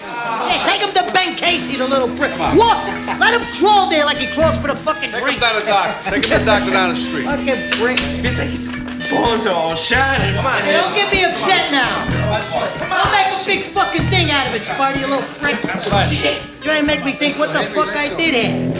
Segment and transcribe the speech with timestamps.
[0.00, 2.32] Yeah, take him to Ben Casey, the little prick.
[2.56, 2.84] Walk!
[3.20, 6.04] Let him crawl there like he crawls for the fucking Take him down the dock.
[6.04, 7.24] Take him to the doctor down the street.
[7.24, 7.98] Fucking prick.
[8.24, 8.68] It's like his
[9.10, 10.34] bones are all shining.
[10.34, 12.06] Come on, Hey, don't get me upset now.
[12.78, 12.98] Come on.
[12.98, 15.56] I'll make a big fucking thing out of it, Spidey, you little prick.
[16.08, 16.42] Shit.
[16.62, 18.79] Trying to make me think what the fuck I did here.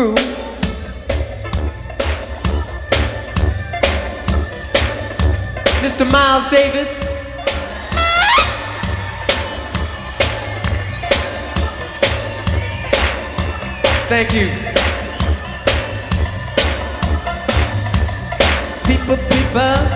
[0.00, 0.16] Groove.
[5.82, 6.10] Mr.
[6.10, 6.98] Miles Davis.
[14.08, 14.48] Thank you.
[18.86, 19.89] People, people,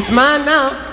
[0.00, 0.89] It's mine now.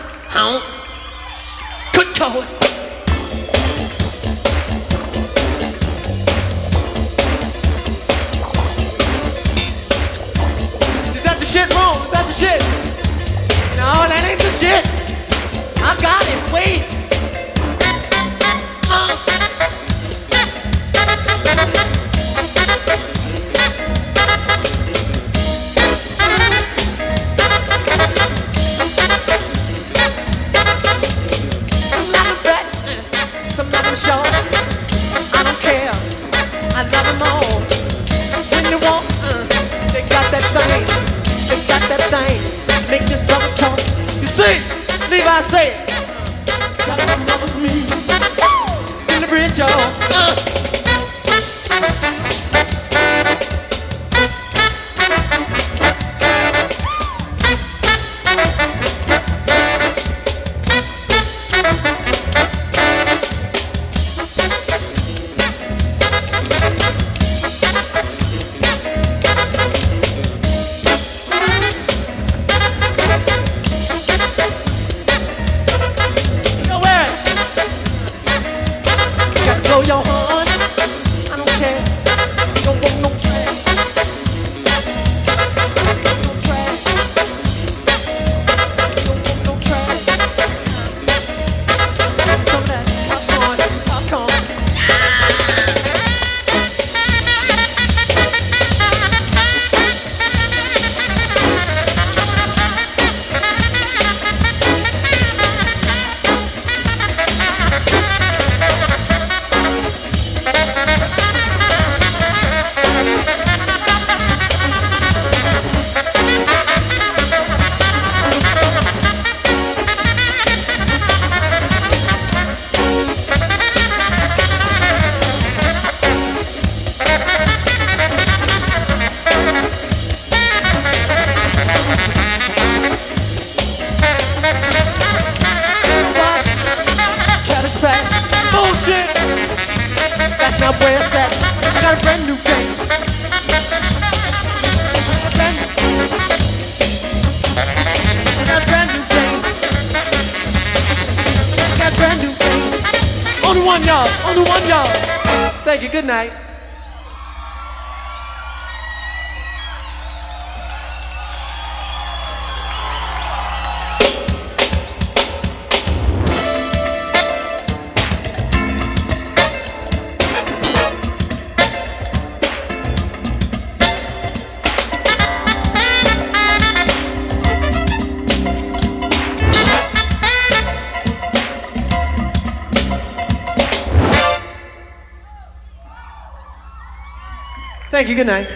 [188.07, 188.23] Thank you.
[188.23, 188.47] Good night.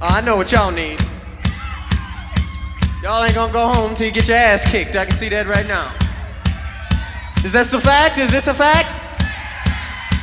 [0.00, 0.98] I know what y'all need.
[3.02, 4.96] Y'all ain't gonna go home till you get your ass kicked.
[4.96, 5.94] I can see that right now.
[7.44, 8.16] Is this a fact?
[8.16, 8.98] Is this a fact?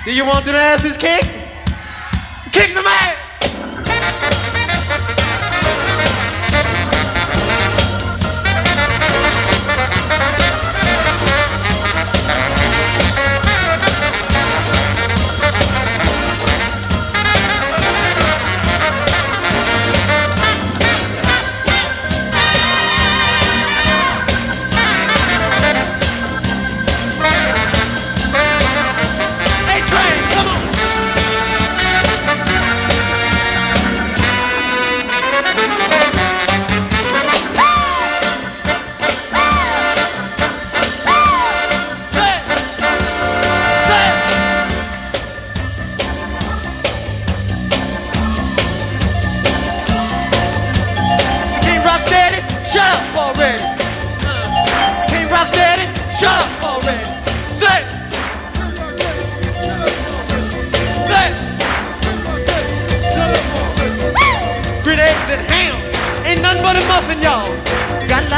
[0.03, 1.40] Do you want your asses kicked?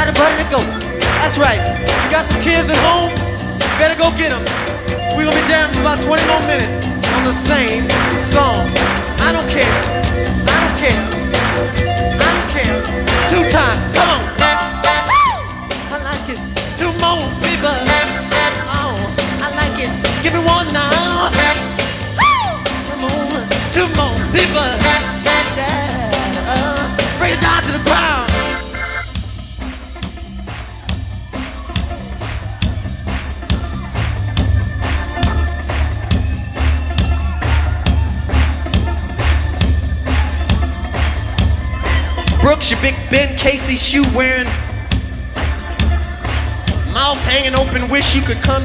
[0.04, 0.60] Where butter to go?
[1.18, 1.58] That's right.
[2.04, 3.10] You got some kids at home?
[3.58, 4.44] You better go get them.
[5.16, 6.86] We're gonna be jamming for about 20 more minutes
[7.16, 7.88] on the same
[8.22, 8.70] song.
[9.18, 9.74] I don't care.
[10.46, 11.02] I don't care.
[12.20, 12.76] I don't care.
[13.26, 13.78] Two time.
[13.96, 14.22] Come on.
[15.90, 16.38] I like it.
[16.78, 17.74] Two more people.
[18.70, 18.94] Oh,
[19.42, 19.90] I like it.
[20.22, 20.90] Give me one now.
[22.90, 23.48] Come on.
[23.72, 25.03] Two more people.
[42.44, 44.44] Brooks, your big Ben Casey shoe wearing,
[46.92, 48.62] mouth hanging open, wish you could come.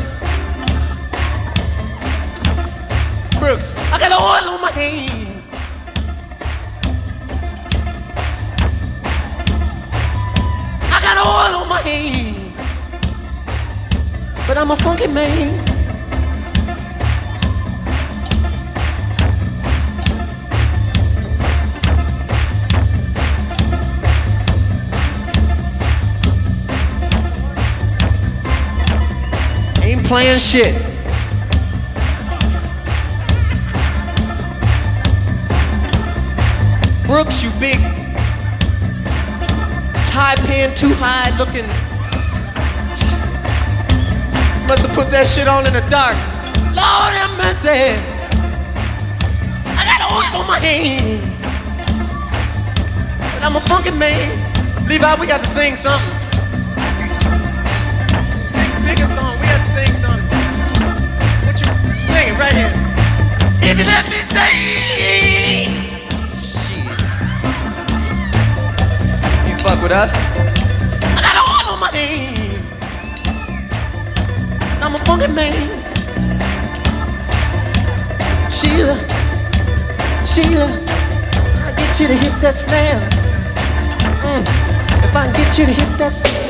[3.39, 5.49] Brooks, I got oil on my hands.
[10.91, 12.53] I got oil on my hands.
[14.45, 15.68] But I'm a funky man.
[30.09, 30.73] Playing shit.
[37.05, 37.77] Brooks, you big
[40.07, 41.67] tie pin too high looking.
[44.67, 46.17] Must have put that shit on in the dark.
[46.73, 47.93] Lord have mercy.
[49.77, 51.39] I got oil on my hands.
[53.35, 54.87] But I'm a funky man.
[54.87, 56.18] Levi, we got to sing something.
[69.31, 70.11] If you fuck with us?
[70.13, 72.65] I got oil on my hands.
[74.81, 75.53] I'm a funky man.
[78.51, 78.95] Sheila,
[80.25, 80.67] Sheila,
[81.65, 82.99] I get you to hit that snare.
[84.23, 84.43] Mm,
[85.03, 86.48] if I get you to hit that snare,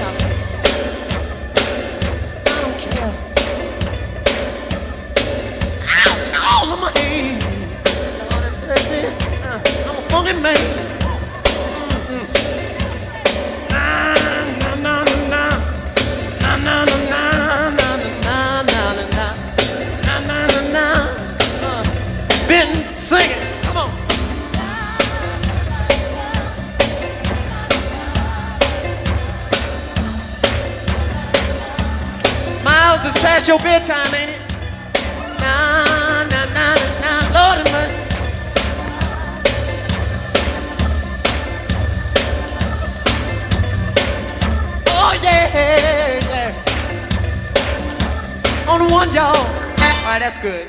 [33.60, 34.40] your bedtime, ain't it?
[35.40, 37.12] Na, na, na, na, na.
[37.36, 37.96] Lord have mercy.
[44.88, 46.52] Oh, yeah, yeah.
[48.70, 49.36] On the one, y'all.
[49.36, 49.46] All
[50.06, 50.68] right, that's good.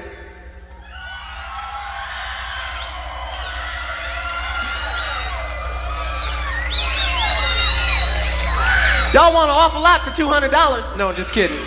[9.12, 10.96] Y'all want an awful lot for $200?
[10.96, 11.58] No, just kidding.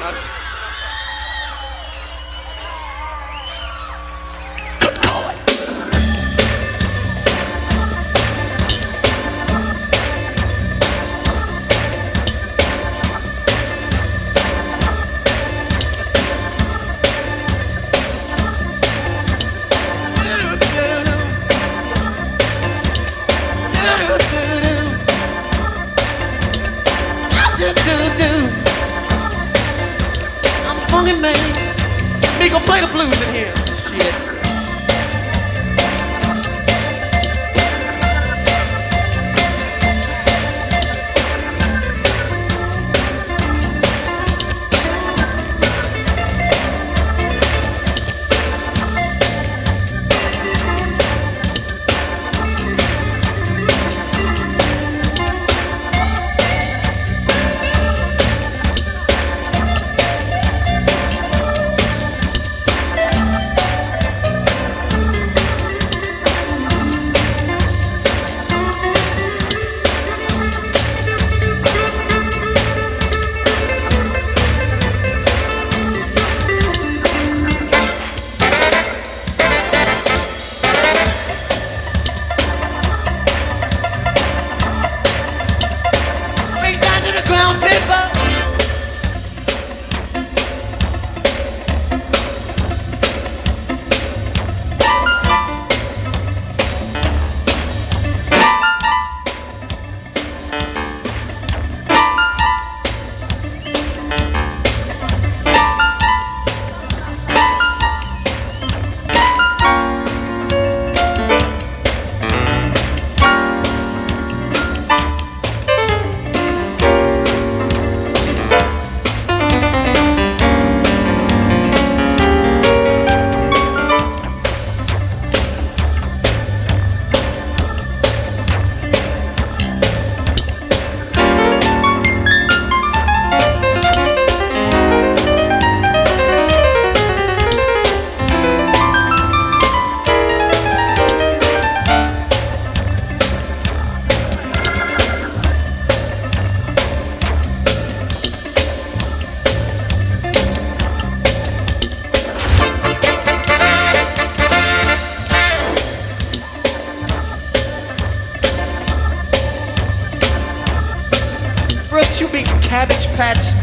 [162.13, 163.55] Cabbage patch,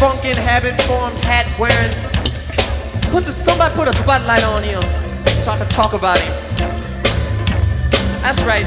[0.00, 1.92] funkin' habit formed hat wearing.
[3.12, 4.82] Put the, somebody put a spotlight on him
[5.42, 6.32] so I can talk about him.
[8.20, 8.66] That's right.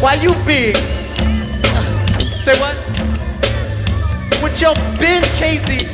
[0.00, 0.76] Why you big?
[2.38, 2.76] Say what?
[4.40, 5.88] With your Ben Casey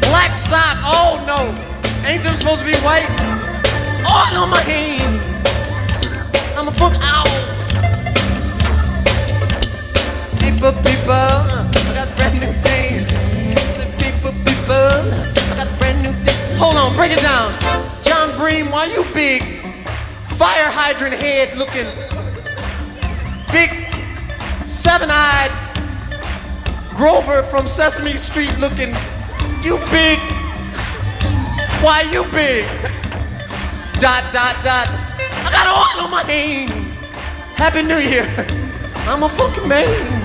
[0.00, 0.78] black sock.
[0.82, 1.54] Oh no,
[2.08, 3.06] ain't them supposed to be white?
[4.04, 5.20] Oh, on my hand.
[6.58, 7.47] I'm a fuck owl.
[10.58, 13.06] People, people, I got brand new things.
[13.94, 16.58] People, people, I got brand new things.
[16.58, 17.54] Hold on, break it down.
[18.02, 19.40] Jon Bream, why you big?
[20.34, 21.86] Fire hydrant head looking.
[23.52, 23.70] Big,
[24.64, 25.52] seven-eyed
[26.96, 28.90] Grover from Sesame Street looking.
[29.62, 30.18] You big.
[31.86, 32.66] Why you big?
[34.00, 34.88] Dot, dot, dot.
[34.90, 36.96] I got oil on my hands.
[37.54, 38.26] Happy New Year.
[39.06, 40.17] I'm a fucking man.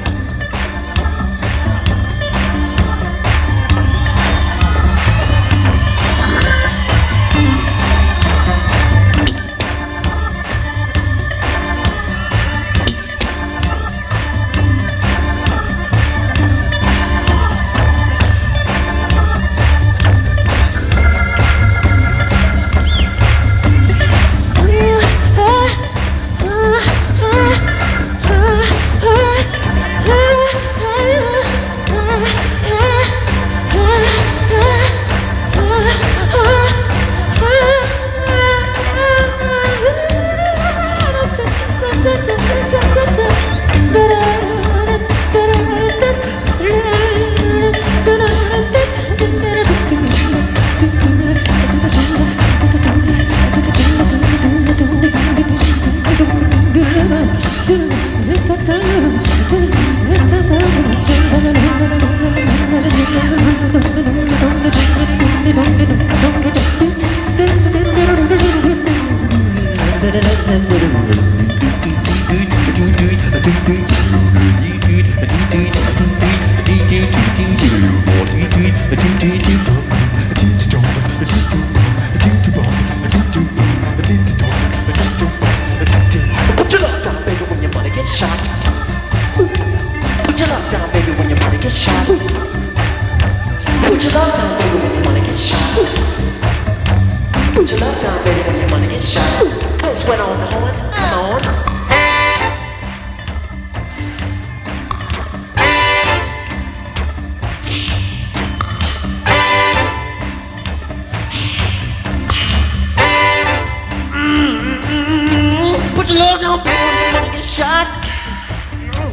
[117.54, 117.86] Shot.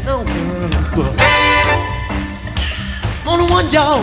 [0.06, 0.24] No.
[3.28, 4.00] Only one, y'all.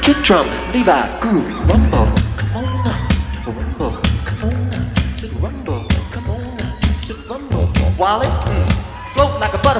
[0.00, 2.08] Kick drum, Levi, groove, rumble.
[2.38, 2.98] Come on now,
[3.46, 3.92] rumble.
[4.24, 5.84] Come on now, sit rumble.
[6.10, 7.68] Come on now, sit rumble.
[7.98, 8.28] Wally,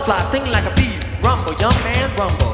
[0.07, 0.99] butterfly, sting like a bee.
[1.23, 2.52] Rumble, young man, rumble.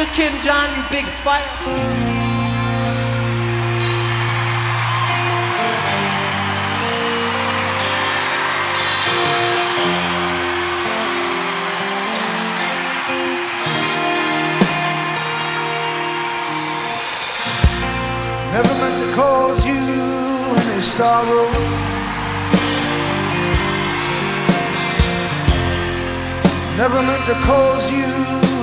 [0.00, 1.44] Just kidding, John, you big fight.
[18.52, 21.50] Never meant to cause you any sorrow.
[26.78, 28.06] Never meant to cause you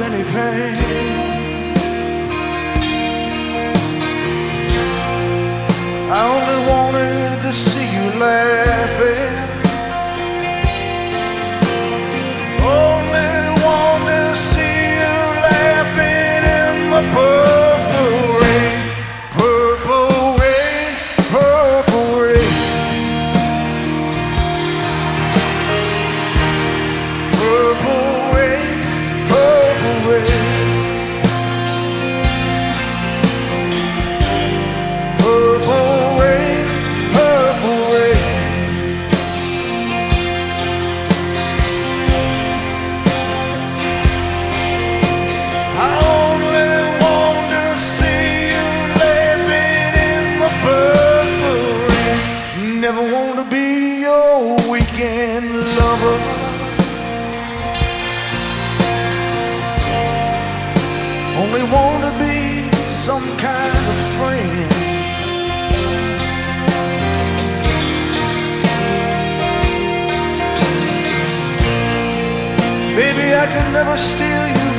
[0.04, 1.17] any pain.
[6.10, 9.27] I only wanted to see you laughing.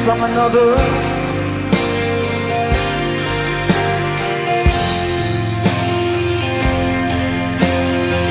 [0.09, 0.70] From another.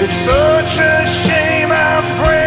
[0.03, 2.46] It's such a shame our friendship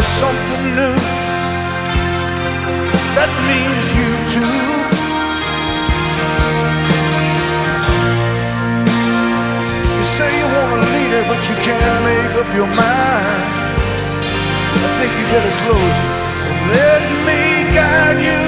[0.00, 0.96] for something new.
[3.18, 4.56] That means you too.
[9.96, 13.44] You say you want a leader, but you can't make up your mind.
[14.84, 16.12] I think you better close it.
[16.76, 17.40] Let me
[17.76, 18.40] guide you,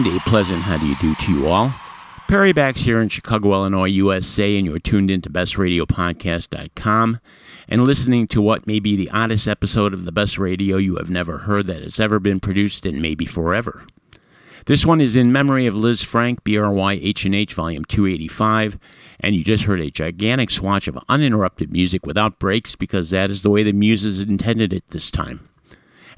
[0.00, 1.74] And a pleasant how do you do to you all.
[2.26, 7.20] Perry Backs here in Chicago, Illinois, USA, and you're tuned into bestradiopodcast.com
[7.68, 11.10] and listening to what may be the oddest episode of the best radio you have
[11.10, 13.86] never heard that has ever been produced and maybe forever.
[14.64, 18.78] This one is in memory of Lisfranc, BRY H&H, Volume 285,
[19.20, 23.42] And you just heard a gigantic swatch of uninterrupted music without breaks because that is
[23.42, 25.46] the way the muses intended it this time.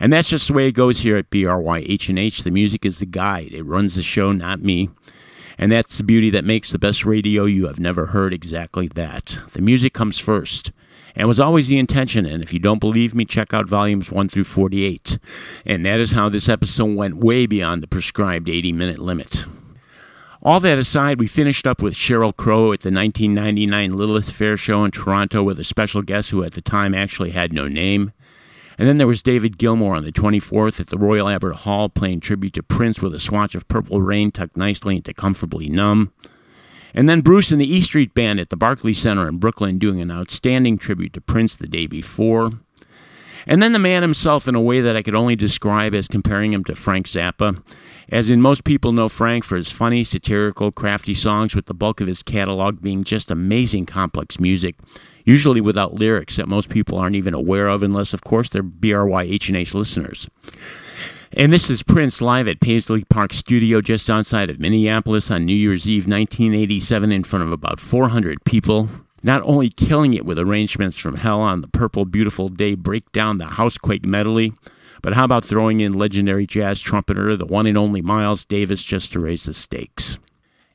[0.02, 2.42] And that's just the way it goes here at BRYH&H.
[2.42, 3.52] The music is the guide.
[3.52, 4.90] It runs the show, not me.
[5.56, 9.38] And that's the beauty that makes the best radio you have never heard exactly that.
[9.52, 10.72] The music comes first.
[11.14, 12.26] And was always the intention.
[12.26, 15.20] And if you don't believe me, check out volumes 1 through 48.
[15.64, 19.44] And that is how this episode went way beyond the prescribed 80 minute limit.
[20.42, 24.84] All that aside, we finished up with Sheryl Crow at the 1999 Lilith Fair show
[24.84, 28.12] in Toronto with a special guest who at the time actually had no name.
[28.78, 32.20] And then there was David Gilmour on the 24th at the Royal Albert Hall playing
[32.20, 36.12] tribute to Prince with a swatch of Purple Rain tucked nicely into Comfortably Numb.
[36.94, 40.00] And then Bruce and the E Street Band at the Barclay Center in Brooklyn doing
[40.00, 42.52] an outstanding tribute to Prince the day before.
[43.46, 46.52] And then the man himself in a way that I could only describe as comparing
[46.52, 47.62] him to Frank Zappa.
[48.08, 52.00] As in, most people know Frank for his funny, satirical, crafty songs, with the bulk
[52.00, 54.76] of his catalog being just amazing, complex music,
[55.24, 59.22] usually without lyrics that most people aren't even aware of, unless, of course, they're BRY
[59.22, 60.28] H&H listeners.
[61.34, 65.56] And this is Prince live at Paisley Park Studio just outside of Minneapolis on New
[65.56, 68.88] Year's Eve 1987 in front of about 400 people.
[69.22, 73.38] Not only killing it with arrangements from hell on the Purple Beautiful Day Break Down
[73.38, 74.52] the Housequake medley,
[75.00, 79.12] but how about throwing in legendary jazz trumpeter, the one and only Miles Davis, just
[79.12, 80.18] to raise the stakes?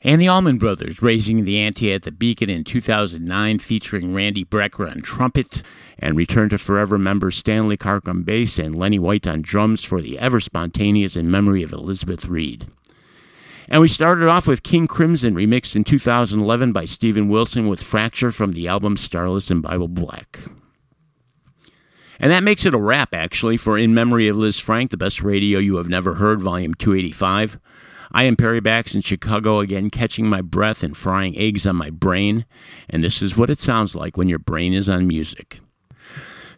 [0.03, 4.89] And the Allman Brothers raising the ante at the Beacon in 2009, featuring Randy Brecker
[4.89, 5.63] on trumpet
[5.97, 10.01] and Return to Forever member Stanley Clarke on bass and Lenny White on drums for
[10.01, 12.67] the ever spontaneous in memory of Elizabeth Reed.
[13.69, 18.31] And we started off with King Crimson, remixed in 2011 by Steven Wilson with Fracture
[18.31, 20.39] from the album Starless and Bible Black.
[22.19, 25.59] And that makes it a wrap, actually, for In Memory of Lisfranc, the best radio
[25.59, 27.59] you have never heard, volume 285.
[28.11, 31.89] I am Perry Bax in Chicago again, catching my breath and frying eggs on my
[31.89, 32.45] brain,
[32.89, 35.59] and this is what it sounds like when your brain is on music.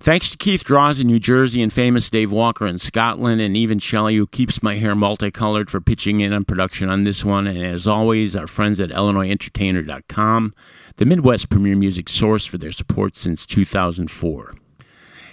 [0.02, 3.80] Thanks to Keith Draws in New Jersey and famous Dave Walker in Scotland, and even
[3.80, 7.48] Shelley, who keeps my hair multicolored, for pitching in on production on this one.
[7.48, 10.54] And as always, our friends at IllinoisEntertainer.com,
[10.96, 14.56] the Midwest premier music source for their support since 2004.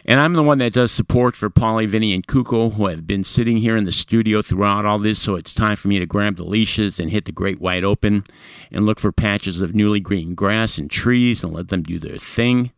[0.09, 3.25] And I'm the one that does support for Paulie, Vinny, and Kuko, who have been
[3.25, 6.37] sitting here in the studio throughout all this, so it's time for me to grab
[6.37, 8.23] the leashes and hit the great wide open
[8.71, 12.19] and look for patches of newly green grass and trees and let them do their
[12.19, 12.71] thing.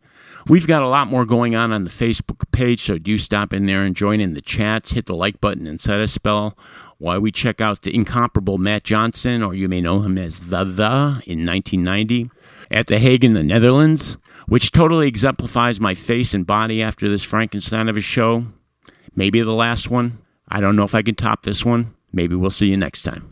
[0.47, 3.67] We've got a lot more going on on the Facebook page, so do stop in
[3.67, 4.93] there and join in the chats.
[4.93, 6.57] Hit the like button and set a spell
[6.97, 10.63] while we check out the incomparable Matt Johnson, or you may know him as The
[10.63, 12.31] The, in 1990
[12.71, 14.17] at The Hague in the Netherlands,
[14.49, 18.43] which totally exemplifies my face and body after this Frankenstein of a show.
[19.15, 20.19] Maybe the last one.
[20.47, 21.95] I don't know if I can top this one.
[22.11, 23.29] Maybe we'll see you next time.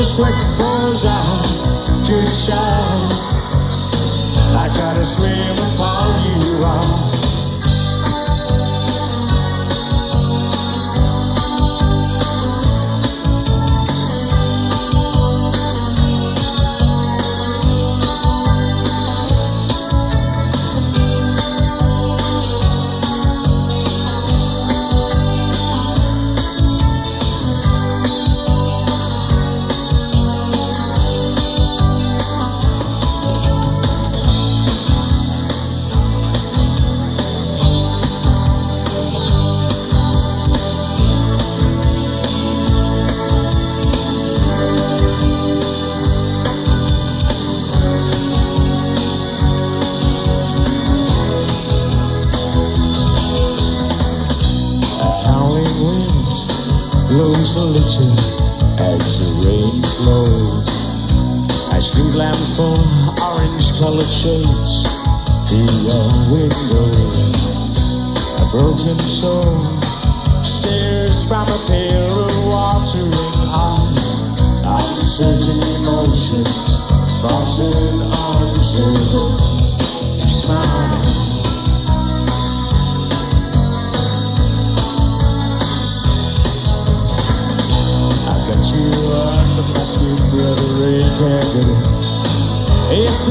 [0.00, 1.29] The sweat pours out,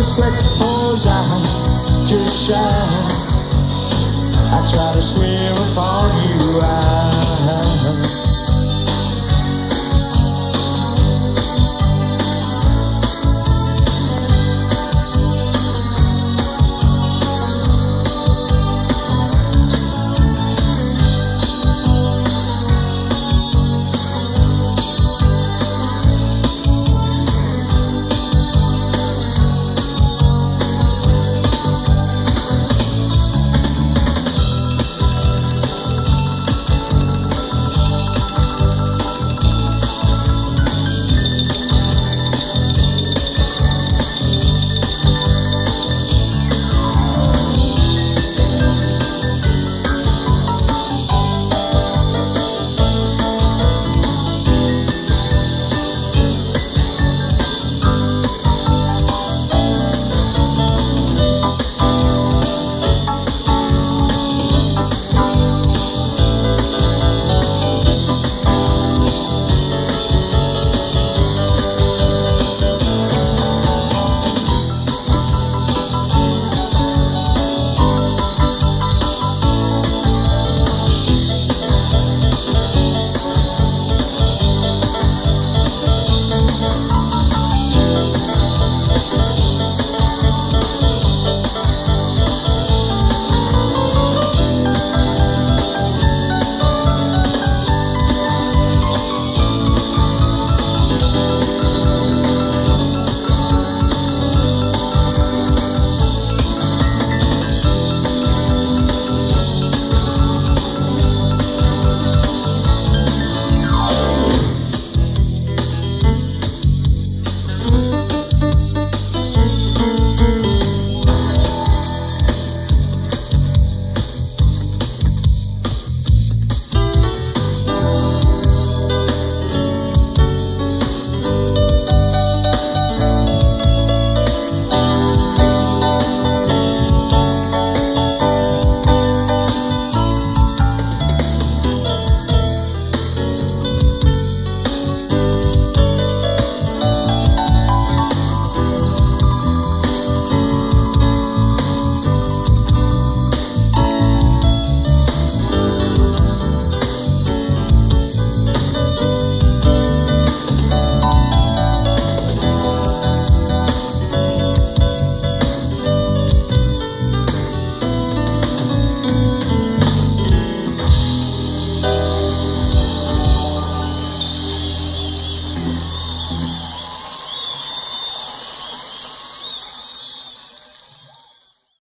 [0.09, 3.11] reflect those eyes just shine.
[4.51, 6.59] I try to swear upon you.
[6.61, 6.98] I